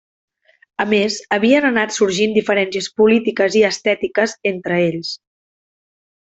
[0.85, 5.15] A més havien anat sorgint diferències polítiques i estètiques entre ells.